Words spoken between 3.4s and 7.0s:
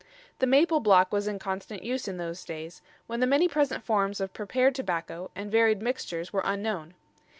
present forms of prepared tobacco and varied mixtures were unknown.